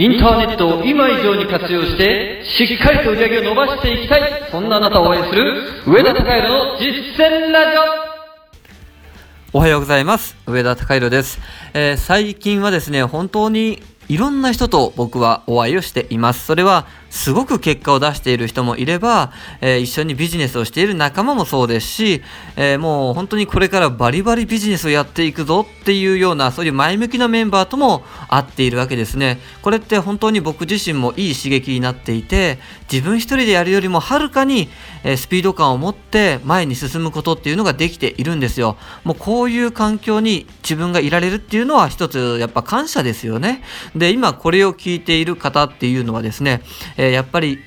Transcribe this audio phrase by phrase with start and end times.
[0.00, 7.76] インターネットを今以上に活用して、しっかりと売り上げを伸ばしていきたい、そんなあなたを応援する、上田隆弘の実践ラジ
[9.52, 10.38] オおはようございます。
[10.46, 11.38] 上田隆弘です、
[11.74, 16.46] えー最近はですね、本当にいろんな人と僕はお会いをしています。
[16.46, 22.22] それはすごく結果を出している人もいれば、えー一緒にビジネスをしている仲間もそうですし、
[22.56, 29.40] えーもう本当にこれからバリバリビジネスをやっていくぞっていうような、そういう前向きなメンバーとも会っているわけですね。
[29.62, 32.58] これって本当に僕自身もいい刺激になっていて、
[32.90, 34.68] 自分一人でやるよりもはるかに、
[35.16, 38.76] スピード感を持って前に進むことっていうのができているんですよ。
[39.02, 43.62] もうこういう環境に自分がいられるっていうのは一つやっぱ感謝ですよね。
[43.96, 46.62] で、今これを聞いている方っていうのはですね、
[47.00, 47.60] えーやっぱり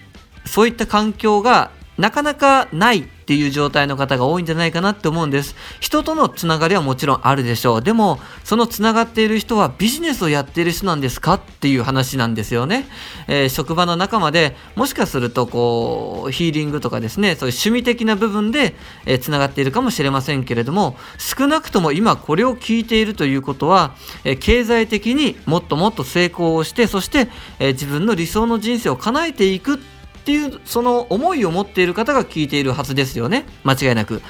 [0.45, 5.55] そういった環境がなかなかないっていう状態の方が多いんじゃないかなって思うんです。
[5.79, 7.81] 人とのつながりはもちろんあるでしょう。
[7.81, 12.85] でも、そのつながっている人はビジネスをやっている人なんですかっていう話なんですよね。
[13.27, 27.29] えー職場の仲間でもしかするとこう、ヒーリングとかですね、そういう趣味的な部分で、えーつながっているかもしれませんけれども、少なくとも今これを聞いているということは、えー経済的にもっともっと成功をして、そして、
[27.59, 34.21] えー自分の理想の人生を叶えていくってっていうその思いを持っている方が聞いているはずですよね間違いなく。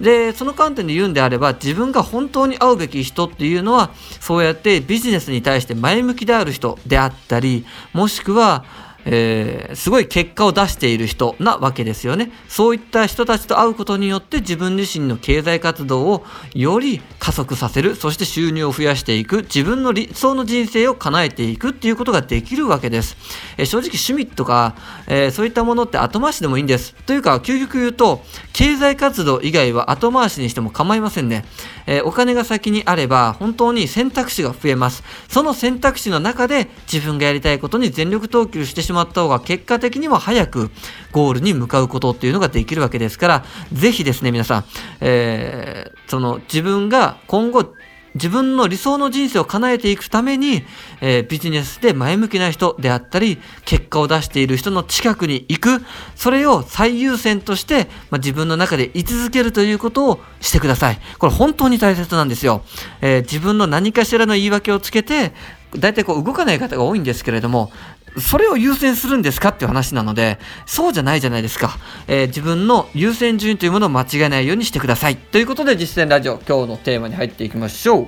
[0.00, 8.64] でその観点で言うんであれば自分が本当に会うべき人っていうのはそうやってビジネスに対して前向きである人であったりもしくは
[9.04, 12.30] えーすごい結果を出している人なわけですよね。
[12.48, 23.16] そういった人たちと会うことによって自分自身の経済活動をより加速させる、そして収入を増やしていく、自分の理想の人生を叶えていくっていうことができるわけです。
[23.56, 24.74] えー正直趣味とか、
[25.06, 26.94] えーそういったものって後回しでもいいんです。
[27.06, 31.44] というか、究極言うと、経済活動以外は後回しにしても構いませんね。
[31.86, 35.02] えーお金が先にあれば、本当に選択肢が増えます。
[35.28, 40.70] その選択肢の中で自分がやりたいことに全力投球してしましまった方が結果的には早く
[41.12, 44.64] ゴールに向かうことっていうのができるわけですから、ぜひですね、皆さん、
[45.00, 47.72] えーその自分が今後
[48.14, 50.62] 自分の理想の人生を叶えていくために、
[51.00, 55.82] えービジネスで前向きな人であったり、結果を出している人の近くに行く、
[56.14, 61.00] それを最優先として、まあ、自分の中で居続けるということをしてください。
[61.18, 62.62] これ本当に大切なんですよ。
[63.00, 65.32] えー自分の何かしらの言い訳をつけて、
[65.78, 67.72] 大体こう動かない方が多いんですけれども、
[68.18, 71.78] それを優先するんですかっていう話なので、そうじゃないじゃないですか。
[72.08, 75.16] えー自分の優先順位というものを間違えないようにしてください。
[75.16, 78.06] ということで実践ラジオ、今日のテーマに入っていきましょう。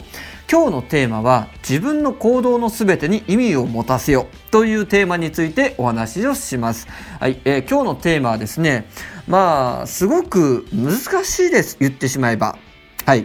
[0.51, 6.87] 今日のテーマは、自分の行動のすべてに意味を持たせよというテーマについてお話をします。
[7.19, 8.87] はい、えー今日のテーマはですね、
[9.27, 11.79] まあ、すごく難しいです。
[11.81, 12.59] 言ってしまえば。
[13.07, 13.21] はい。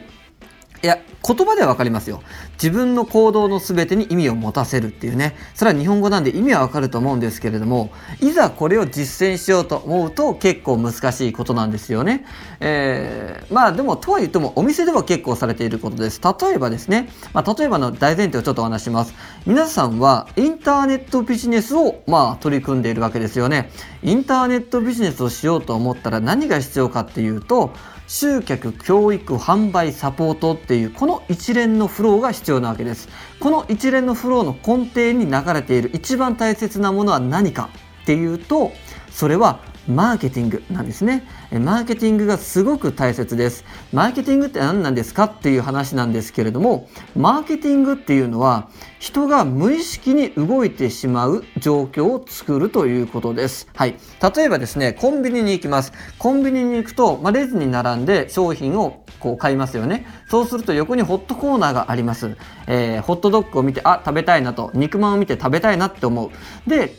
[0.81, 2.22] いや、言葉ではわかりますよ。
[2.53, 5.35] 自分の行動の全てに意味を持たせるっていうね。
[5.53, 7.91] それは日本語なんで意味はわかると思うんですけれども、
[8.22, 12.25] いざこれを実践しようと思うと結構難しいことなんですよね。
[12.59, 16.22] えーまあでも、とは言ってもお店では結構されていることです。
[16.24, 19.13] 例えばですね、まあ例えばの大前提をちょっとお話しします。
[19.46, 23.72] 皆さんはインターネットビジネスをまあ取り組んでいるわけですよね。
[24.03, 27.72] インターネットビジネスをしようと思ったら何が必要かっていうと、
[28.09, 33.08] 集客、教育、販売、サポートっていうこの一連のフローが必要なわけです。
[33.40, 37.69] この一連のフローの根底に流れている一番大切なものは何か
[38.02, 38.72] っていうと、
[39.12, 41.23] それはマーケティングなんですね。
[41.51, 43.66] マーケティングがすごく大切です。
[43.91, 48.69] マーケティングって何なんですかっていう話なんですけれども、マーケティングっていうのは
[49.00, 53.67] 人が無意識に動いてしまう状況を作るということです。
[53.75, 53.95] はい。
[54.35, 55.91] 例えばですね、コンビニに行きます。
[56.19, 60.06] コンビニに行くと、まあ、レジに並んで商品をこう買いますよね。
[60.29, 62.38] そうすると横にホットコーナーがあります。
[62.67, 66.69] えーホットドッグを見て、あ、食べたいなと、肉まんを見て食べたいなって思う。
[66.69, 66.94] で、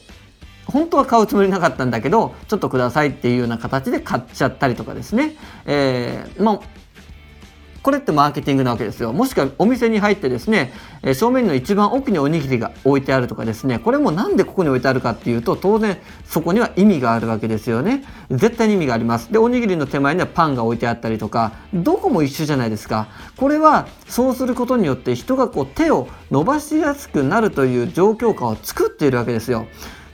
[0.71, 5.37] 本当は買うつもりなかったんだけど、ちょっとくださいっていうような形で買っちゃったりとかですね。
[5.67, 6.61] えーまあ
[7.83, 9.13] これってマーケティングなわけですよ。
[9.15, 10.71] もしくはお店に入ってですね、
[11.15, 15.97] 正面の一番奥におにぎりが置いてあるとかですね、これもなんでここに置いてあるかっていうと、当然
[16.27, 18.05] そこには意味があるわけですよね。
[18.31, 19.33] 絶対に意味があります。
[19.33, 23.07] で、おにぎりの手前にはパンが置いてあったりとか、どこも一緒じゃないですか。
[23.39, 29.67] これはそうすることによって人がこう手を伸ばしやすくなるという状況下を作っているわけですよ。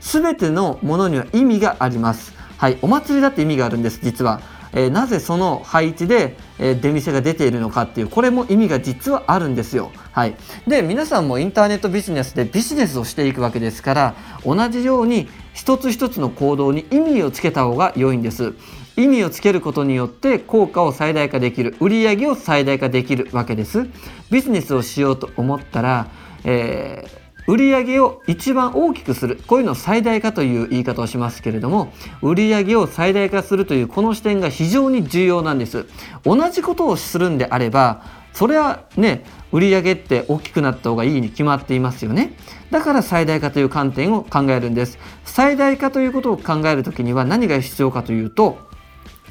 [0.06, 2.32] すべてのものには意味があります。
[2.58, 4.40] はい、お祭りだって意味があるんです、実は。
[4.72, 9.90] えーなぜその配置で、えー出店が出ているのかっていうこれも意味が実はあるんですよ。
[10.12, 10.36] はい、
[10.68, 14.14] で皆さんもインターネットビジネスでビジネスをしていくわけですから
[14.44, 18.52] 同じように一つ一つの行動に意味をつけた方が良いんです。
[18.96, 23.88] 意味をつけることによって効果を最大化できる売上を最大化できるわけです。
[24.30, 26.06] ビジネスをしようと思ったら、
[26.44, 35.86] えー売上を一番大きくするこういうのを最大化という言い方をしますけれども売上を最大化するというこの視点が非常に重要なんです。
[36.24, 38.02] 同じことをするんであれば
[38.32, 42.36] それはね売上って大きくなった方がいいに決まっていますよね。
[42.70, 44.98] だから最大化という観点を考えるんです。
[45.24, 48.58] 最大化ということを考える時には何が必要かというと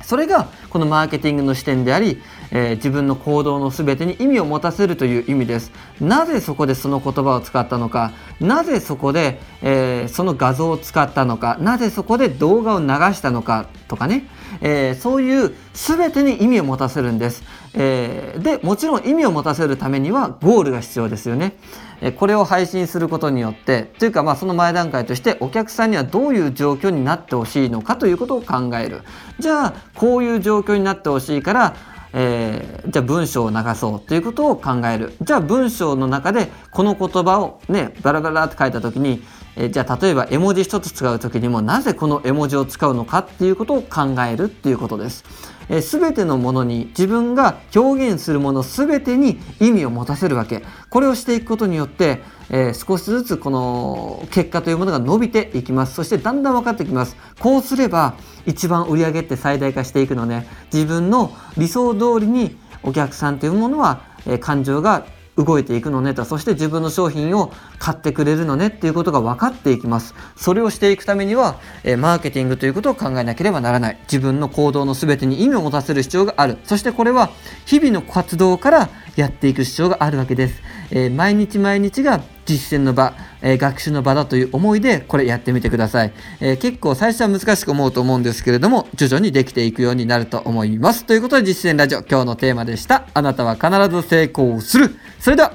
[0.05, 2.21] それがこのマーケティングの視点であり、
[2.51, 5.71] えー、自分の行動の全てに意味を持たせるという意味です。
[5.99, 12.85] なぜそこでその言葉を使ったのか、なぜそこで、えー、その画像を使ったのか、なぜそこで動画を流
[13.15, 13.65] したのか？
[13.87, 14.27] とかね、
[14.61, 17.43] えー、そういう全てに意味を持たせるんです。
[17.73, 21.55] えー、でもちろん意味を持たせるためにはゴールが必要ですよね。
[22.01, 29.01] えこれを配信することによってというかまあその前段階としてお客さんにはどういう状況になってほしいのかということを考える。
[29.39, 31.75] じゃあこういう状況になってほしいから
[32.17, 35.13] えー、じゃあ文章を流そうということを考える。
[35.21, 39.21] じゃあ文章の中でこの言葉をね、バラバラって書いた時に、
[39.57, 45.23] え、じゃあ例えば絵文字一つ使う時にもなぜこの絵文字を使うのかっていうことを考えるっていうことです。
[45.69, 50.63] え、全てのものに自分が表現するもの全てに意味を持たせるわけ。
[50.89, 55.95] これをしていくことによって、え、少しずつこの結果というものが伸びていきます。
[55.95, 57.15] そしてだんだん分かってきます。
[57.39, 58.13] こうすれば
[58.45, 60.47] 一番売り上げって最大化していくのね。
[60.71, 65.05] 自分の理想通りにお客さんというものは、え、感情が
[65.37, 70.15] 動いていくのねと、そして自分の商品を買ってくれるのねっていうことが分かっていきます。
[70.35, 73.99] それをしていくためには、え、マーケティングということを考えなければならない。
[74.03, 76.57] 自分の行動の全てに意味を持たせる必要がある。
[76.63, 77.29] そしてこれは
[77.65, 80.61] 日々の活動からやっていく必要があるわけです。
[80.91, 91.05] えー、毎日毎日が実践の場、えー、学習の場だという思いでこれやってみてください、えー、結構最初は難しく思うと思うんですけれども徐々にできていくようになると思います。
[91.05, 93.07] ということで実践ラジオ今日のテーマでした。
[93.13, 94.95] あなたは必ず成功する。
[95.19, 95.53] それでは